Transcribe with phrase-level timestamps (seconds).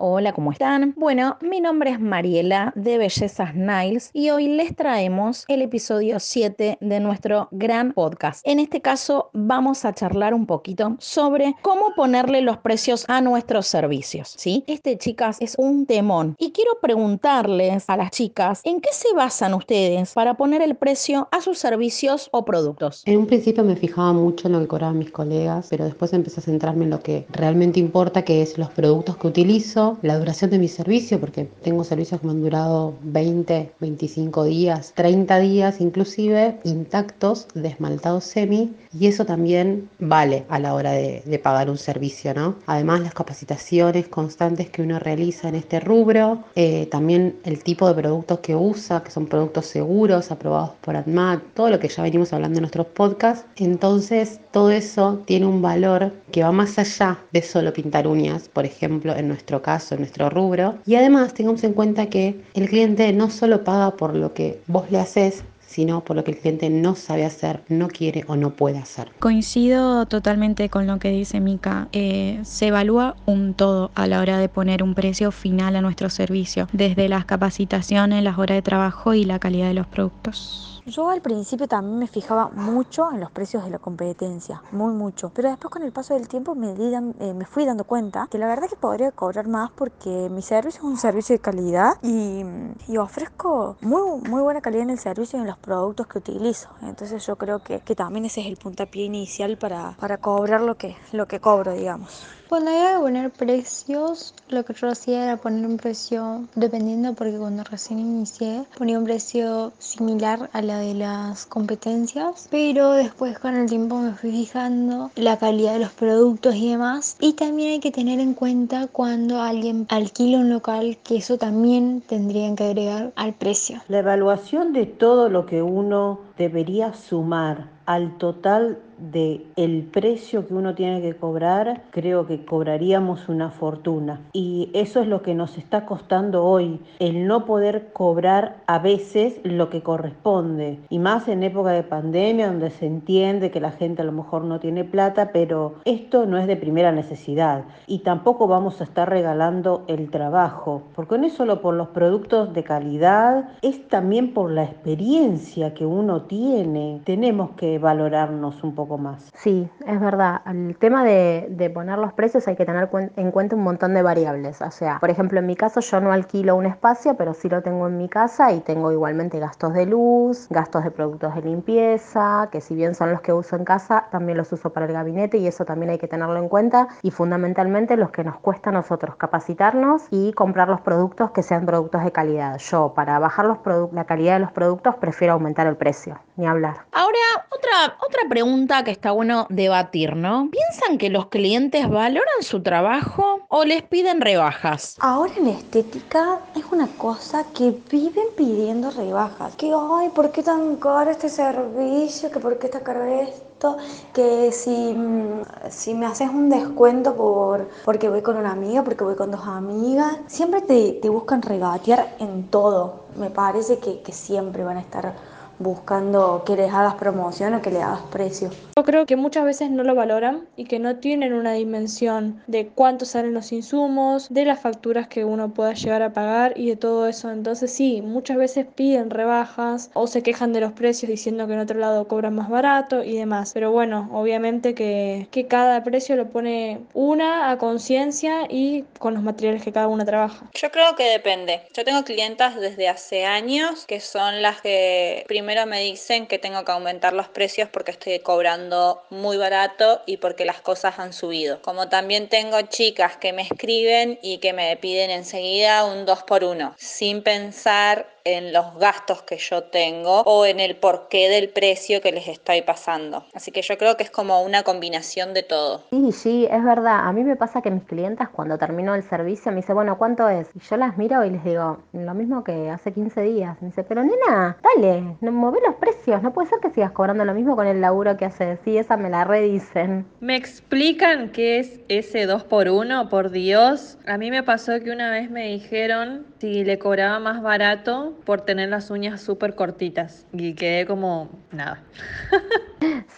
[0.00, 0.94] Hola, ¿cómo están?
[0.96, 6.78] Bueno, mi nombre es Mariela de Bellezas Niles y hoy les traemos el episodio 7
[6.80, 8.46] de nuestro gran podcast.
[8.46, 13.66] En este caso vamos a charlar un poquito sobre cómo ponerle los precios a nuestros
[13.66, 14.62] servicios, ¿sí?
[14.68, 19.52] Este, chicas, es un temón y quiero preguntarles a las chicas en qué se basan
[19.52, 23.02] ustedes para poner el precio a sus servicios o productos.
[23.04, 26.38] En un principio me fijaba mucho en lo que cobraban mis colegas, pero después empecé
[26.38, 30.50] a centrarme en lo que realmente importa, que es los productos que utilizo la duración
[30.50, 35.80] de mi servicio, porque tengo servicios que me han durado 20, 25 días, 30 días
[35.80, 41.78] inclusive, intactos, de esmaltado semi, y eso también vale a la hora de, pagar un
[41.78, 42.56] servicio, ¿no?
[42.66, 47.94] Además, las capacitaciones constantes que uno realiza en este rubro, eh, también el tipo de
[47.94, 52.32] productos que usa, que son productos seguros, aprobados por ADMAT, todo lo que ya venimos
[52.32, 53.46] hablando en nuestros podcasts.
[53.56, 58.64] Entonces, todo eso tiene un valor que va más allá de solo pintar uñas, por
[58.64, 60.76] ejemplo, en nuestro caso en nuestro rubro.
[60.86, 64.90] Y además tengamos en cuenta que el cliente no solo paga por lo que vos
[64.90, 68.50] le haces, sino por lo que el cliente no sabe hacer, no quiere o no
[68.50, 69.12] puede hacer.
[69.18, 71.88] Coincido totalmente con lo que dice Mika.
[71.92, 76.08] Eh, se evalúa un todo a la hora de poner un precio final a nuestro
[76.08, 80.77] servicio, desde las capacitaciones, las horas de trabajo y la calidad de los productos.
[80.88, 85.30] Yo al principio también me fijaba mucho en los precios de la competencia, muy mucho.
[85.34, 88.46] Pero después con el paso del tiempo me, eh, me fui dando cuenta que la
[88.46, 92.42] verdad que podría cobrar más porque mi servicio es un servicio de calidad y,
[92.86, 96.70] y ofrezco muy, muy buena calidad en el servicio y en los productos que utilizo.
[96.80, 100.76] Entonces yo creo que, que también ese es el puntapié inicial para, para cobrar lo
[100.76, 102.24] que, lo que cobro, digamos.
[102.48, 107.36] Cuando hay que poner precios, lo que yo hacía era poner un precio, dependiendo, porque
[107.36, 113.54] cuando recién inicié, ponía un precio similar a la de las competencias, pero después con
[113.54, 117.16] el tiempo me fui fijando la calidad de los productos y demás.
[117.20, 122.00] Y también hay que tener en cuenta cuando alguien alquila un local, que eso también
[122.00, 123.82] tendrían que agregar al precio.
[123.88, 130.54] La evaluación de todo lo que uno debería sumar al total de el precio que
[130.54, 134.20] uno tiene que cobrar, creo que cobraríamos una fortuna.
[134.32, 139.40] Y eso es lo que nos está costando hoy, el no poder cobrar a veces
[139.44, 140.78] lo que corresponde.
[140.88, 144.44] Y más en época de pandemia, donde se entiende que la gente a lo mejor
[144.44, 147.64] no tiene plata, pero esto no es de primera necesidad.
[147.86, 152.52] Y tampoco vamos a estar regalando el trabajo, porque no es solo por los productos
[152.52, 157.00] de calidad, es también por la experiencia que uno tiene.
[157.04, 159.30] Tenemos que valorarnos un poco más.
[159.34, 160.40] Sí, es verdad.
[160.46, 164.60] El tema de, poner los precios hay que tener en cuenta un montón de variables.
[164.62, 167.62] O sea, por ejemplo, en mi caso yo no alquilo un espacio, pero sí lo
[167.62, 172.48] tengo en mi casa y tengo igualmente gastos de luz, gastos de productos de limpieza,
[172.50, 175.38] que si bien son los que uso en casa, también los uso para el gabinete
[175.38, 176.88] y eso también hay que tenerlo en cuenta.
[177.02, 181.66] Y fundamentalmente los que nos cuesta a nosotros capacitarnos y comprar los productos que sean
[181.66, 182.58] productos de calidad.
[182.58, 183.58] Yo, para bajar los
[183.92, 186.86] la calidad de los productos, prefiero aumentar el precio, ni hablar.
[186.92, 187.18] Ahora,
[187.50, 187.67] otra,
[188.00, 190.48] otra pregunta que está bueno debatir, ¿no?
[190.50, 194.96] ¿Piensan que los clientes valoran su trabajo o les piden rebajas?
[195.00, 199.54] Ahora en estética es una cosa que viven pidiendo rebajas.
[199.56, 202.30] Que, ay, ¿por qué tan caro este servicio?
[202.30, 203.76] Que ¿por qué está caro esto?
[204.12, 209.04] Que si, mm, si me haces un descuento por, porque voy con una amiga, porque
[209.04, 213.04] voy con dos amigas, siempre te, te buscan regatear en todo.
[213.16, 215.14] Me parece que, que siempre van a estar
[215.58, 218.50] buscando que les hagas promoción o que le hagas precio.
[218.76, 222.68] Yo creo que muchas veces no lo valoran y que no tienen una dimensión de
[222.68, 226.76] cuánto salen los insumos, de las facturas que uno pueda llegar a pagar y de
[226.76, 227.30] todo eso.
[227.30, 231.60] Entonces sí, muchas veces piden rebajas o se quejan de los precios diciendo que en
[231.60, 233.52] otro lado cobran más barato y demás.
[233.52, 239.22] Pero bueno, obviamente que, que cada precio lo pone una a conciencia y con los
[239.22, 240.46] materiales que cada una trabaja.
[240.54, 241.62] Yo creo que depende.
[241.74, 246.38] Yo tengo clientas desde hace años que son las que primero primero me dicen que
[246.38, 251.14] tengo que aumentar los precios porque estoy cobrando muy barato y porque las cosas han
[251.14, 251.62] subido.
[251.62, 256.44] Como también tengo chicas que me escriben y que me piden enseguida un 2 por
[256.44, 262.00] 1 sin pensar en los gastos que yo tengo o en el porqué del precio
[262.00, 263.24] que les estoy pasando.
[263.34, 265.84] Así que yo creo que es como una combinación de todo.
[265.90, 267.06] Sí, sí, es verdad.
[267.06, 270.28] A mí me pasa que mis clientas cuando termino el servicio me dicen, bueno, ¿cuánto
[270.28, 270.48] es?
[270.54, 273.56] Y yo las miro y les digo, lo mismo que hace 15 días.
[273.60, 276.22] Me dice, pero nena, dale, mueve los precios.
[276.22, 278.58] No puede ser que sigas cobrando lo mismo con el laburo que haces.
[278.64, 280.06] Sí, esa me la redicen.
[280.20, 283.98] Me explican qué es ese 2 por 1 por Dios.
[284.06, 288.42] A mí me pasó que una vez me dijeron si le cobraba más barato por
[288.42, 291.82] tener las uñas súper cortitas y quedé como nada.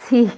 [0.08, 0.29] Sí,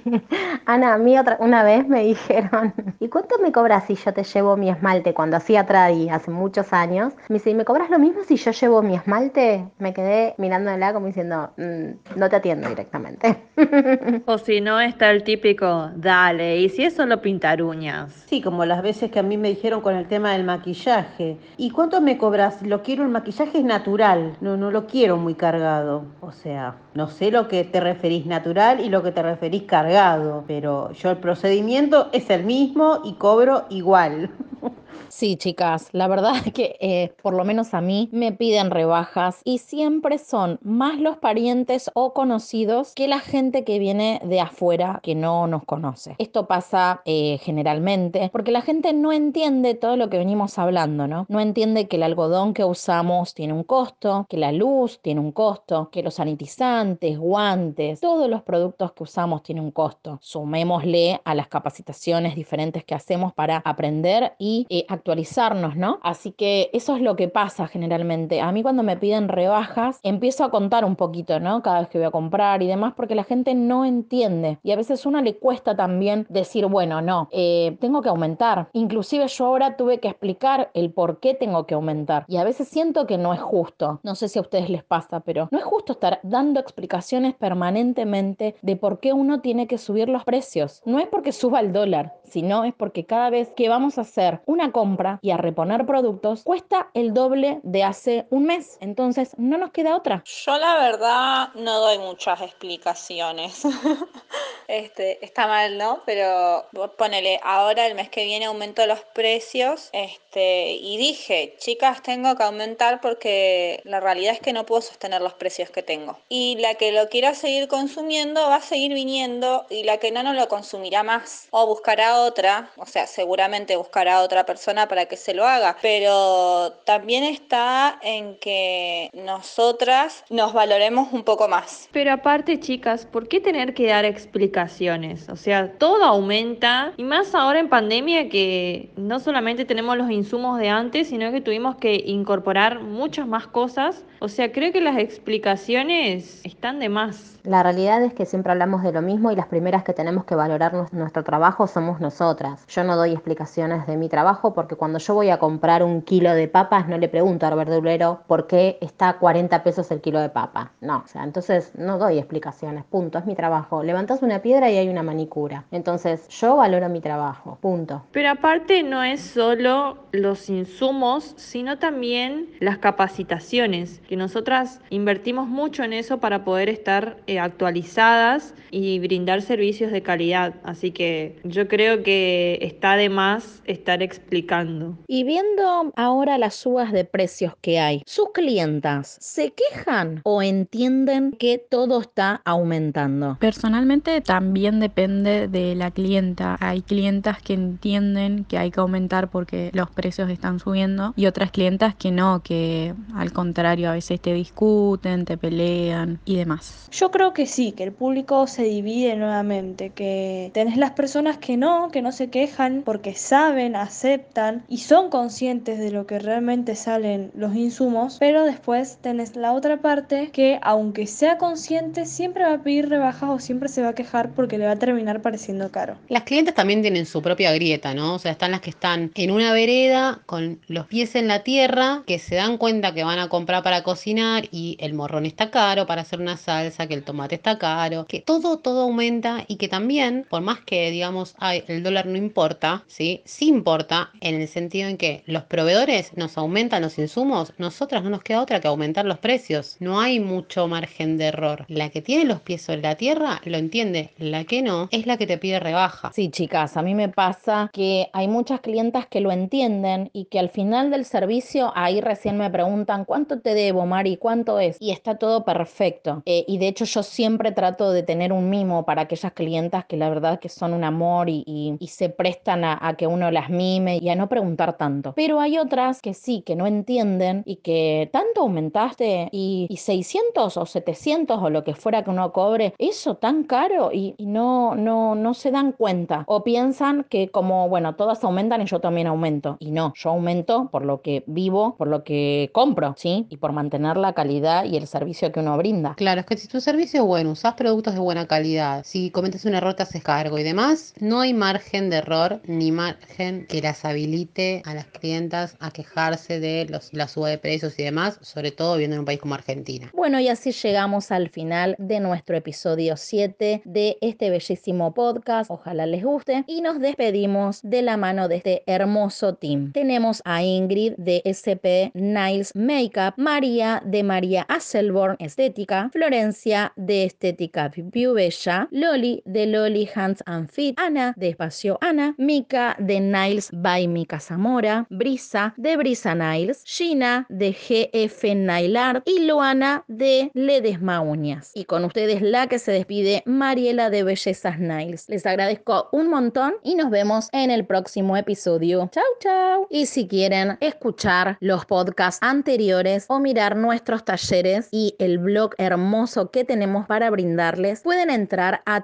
[0.65, 4.23] Ana, a mí otra, una vez me dijeron, ¿y cuánto me cobras si yo te
[4.23, 5.13] llevo mi esmalte?
[5.13, 8.51] Cuando hacía tradi hace muchos años, me dice, ¿y me cobras lo mismo si yo
[8.51, 9.65] llevo mi esmalte?
[9.79, 13.37] Me quedé mirándola como diciendo, mm, no te atiendo directamente.
[14.25, 18.11] O si no, está el típico, dale, ¿y si es solo pintar uñas?
[18.27, 21.37] Sí, como las veces que a mí me dijeron con el tema del maquillaje.
[21.57, 22.61] ¿Y cuánto me cobras?
[22.61, 26.05] Lo quiero, el maquillaje es natural, no, no lo quiero muy cargado.
[26.21, 30.43] O sea, no sé lo que te referís natural y lo que te referís cargado,
[30.47, 34.31] pero yo el procedimiento es el mismo y cobro igual.
[35.09, 39.41] Sí, chicas, la verdad es que eh, por lo menos a mí me piden rebajas
[39.43, 44.99] y siempre son más los parientes o conocidos que la gente que viene de afuera
[45.03, 46.15] que no nos conoce.
[46.17, 51.25] Esto pasa eh, generalmente porque la gente no entiende todo lo que venimos hablando, ¿no?
[51.29, 55.31] No entiende que el algodón que usamos tiene un costo, que la luz tiene un
[55.31, 60.19] costo, que los sanitizantes, guantes, todos los productos que usamos tienen un costo.
[60.21, 65.99] Sumémosle a las capacitaciones diferentes que hacemos para aprender y eh, actualizarnos, ¿no?
[66.03, 68.41] Así que eso es lo que pasa generalmente.
[68.41, 71.61] A mí cuando me piden rebajas, empiezo a contar un poquito, ¿no?
[71.61, 74.59] Cada vez que voy a comprar y demás, porque la gente no entiende.
[74.63, 78.69] Y a veces a uno le cuesta también decir, bueno, no, eh, tengo que aumentar.
[78.73, 82.25] Inclusive yo ahora tuve que explicar el por qué tengo que aumentar.
[82.27, 83.99] Y a veces siento que no es justo.
[84.03, 88.55] No sé si a ustedes les pasa, pero no es justo estar dando explicaciones permanentemente
[88.61, 90.81] de por qué uno tiene que subir los precios.
[90.85, 94.41] No es porque suba el dólar, sino es porque cada vez que vamos a hacer
[94.45, 98.77] una compra, y a reponer productos cuesta el doble de hace un mes.
[98.81, 100.23] Entonces no nos queda otra.
[100.25, 103.63] Yo la verdad no doy muchas explicaciones.
[104.67, 106.01] este, está mal, ¿no?
[106.05, 106.65] Pero
[106.97, 109.89] ponele, ahora el mes que viene aumento los precios.
[109.93, 115.21] Este, y dije, chicas, tengo que aumentar porque la realidad es que no puedo sostener
[115.21, 116.17] los precios que tengo.
[116.29, 120.23] Y la que lo quiera seguir consumiendo va a seguir viniendo y la que no,
[120.23, 121.47] no lo consumirá más.
[121.51, 126.73] O buscará otra, o sea, seguramente buscará otra persona para que se lo haga, pero
[126.85, 131.89] también está en que nosotras nos valoremos un poco más.
[131.91, 135.29] Pero aparte, chicas, ¿por qué tener que dar explicaciones?
[135.29, 140.59] O sea, todo aumenta y más ahora en pandemia que no solamente tenemos los insumos
[140.59, 144.03] de antes, sino que tuvimos que incorporar muchas más cosas.
[144.19, 147.39] O sea, creo que las explicaciones están de más.
[147.43, 150.35] La realidad es que siempre hablamos de lo mismo y las primeras que tenemos que
[150.35, 152.63] valorar nuestro trabajo somos nosotras.
[152.67, 156.33] Yo no doy explicaciones de mi trabajo porque cuando yo voy a comprar un kilo
[156.35, 160.19] de papas no le pregunto al verdulero por qué está a 40 pesos el kilo
[160.19, 160.71] de papa.
[160.81, 163.81] No, o sea, entonces no doy explicaciones, punto, es mi trabajo.
[163.81, 165.65] Levantas una piedra y hay una manicura.
[165.71, 168.03] Entonces yo valoro mi trabajo, punto.
[168.11, 175.83] Pero aparte no es solo los insumos, sino también las capacitaciones, que nosotras invertimos mucho
[175.83, 180.55] en eso para poder estar eh, actualizadas y brindar servicios de calidad.
[180.63, 184.97] Así que yo creo que está de más estar explicando.
[185.07, 191.33] Y viendo ahora las subas de precios que hay, ¿sus clientas se quejan o entienden
[191.33, 193.37] que todo está aumentando?
[193.39, 196.57] Personalmente también depende de la clienta.
[196.59, 201.51] Hay clientas que entienden que hay que aumentar porque los precios están subiendo y otras
[201.51, 206.87] clientas que no, que al contrario a veces te discuten, te pelean y demás.
[206.91, 211.57] Yo creo que sí, que el público se divide nuevamente, que tenés las personas que
[211.57, 216.75] no, que no se quejan porque saben, aceptan y son conscientes de lo que realmente
[216.75, 222.53] salen los insumos, pero después tenés la otra parte que aunque sea consciente siempre va
[222.53, 225.71] a pedir rebajas o siempre se va a quejar porque le va a terminar pareciendo
[225.71, 225.97] caro.
[226.09, 228.15] Las clientes también tienen su propia grieta, ¿no?
[228.15, 232.03] O sea, están las que están en una vereda con los pies en la tierra,
[232.05, 235.85] que se dan cuenta que van a comprar para cocinar y el morrón está caro
[235.85, 239.67] para hacer una salsa, que el tomate está caro, que todo, todo aumenta y que
[239.67, 243.21] también, por más que digamos, ay, el dólar no importa, ¿sí?
[243.25, 248.09] Sí importa en el sentido en que los proveedores nos aumentan los insumos, nosotras no
[248.09, 249.77] nos queda otra que aumentar los precios.
[249.79, 251.65] No hay mucho margen de error.
[251.67, 255.17] La que tiene los pies en la tierra lo entiende, la que no es la
[255.17, 256.11] que te pide rebaja.
[256.13, 260.39] Sí, chicas, a mí me pasa que hay muchas clientas que lo entienden y que
[260.39, 264.77] al final del servicio ahí recién me preguntan cuánto te debo, Mari, cuánto es.
[264.79, 266.21] Y está todo perfecto.
[266.25, 269.97] Eh, y de hecho yo siempre trato de tener un mimo para aquellas clientas que
[269.97, 273.97] la verdad que son un amor y y, se prestan a, que uno las mime
[273.97, 275.13] y a no preguntar tanto.
[275.15, 280.65] Pero hay otras que sí, que no entienden y que tanto aumentaste y, 600 o
[280.65, 285.33] 700 o lo que fuera que uno cobre, eso tan caro y, no, no, no
[285.33, 289.57] se dan cuenta o piensan que como, bueno, todas aumentan y yo también aumento.
[289.59, 293.27] Y no, yo aumento por lo que vivo, por lo que compro, ¿sí?
[293.29, 295.95] Y por mantener la calidad y el servicio que uno brinda.
[295.95, 299.45] Claro, es que si tu servicio es bueno, usas productos de buena calidad, si cometes
[299.45, 303.61] un error te haces cargo y demás, no hay margen de error ni margen que
[303.61, 308.17] las habilite a las clientas a quejarse de los, la suba de precios y demás,
[308.21, 309.91] sobre todo viendo en un país como Argentina.
[309.93, 315.51] Bueno, y así llegamos al final de nuestro episodio 7 de este bellísimo podcast.
[315.51, 319.73] Ojalá les guste y nos despedimos de la mano de este hermoso team.
[319.73, 327.69] Tenemos a Ingrid de SP Niles Makeup, María de María Asselborn Estética, Florencia de Estética
[327.69, 331.35] Piu Bella, Loli de Loli Hands and Feet, Ana de
[331.81, 338.77] Ana, Mika de Niles by Mika Zamora, Brisa de Brisa Niles, Gina de GF Nail
[338.77, 341.51] Art y Luana de Ledesma Uñas.
[341.53, 345.09] Y con ustedes la que se despide, Mariela de Bellezas Niles.
[345.09, 348.89] Les agradezco un montón y nos vemos en el próximo episodio.
[348.91, 349.67] Chau, chau.
[349.69, 356.31] Y si quieren escuchar los podcasts anteriores o mirar nuestros talleres y el blog hermoso
[356.31, 358.81] que tenemos para brindarles, pueden entrar a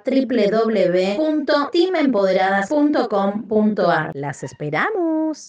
[2.50, 4.12] www.teamempoderadas.com.ar.
[4.14, 5.48] Las esperamos.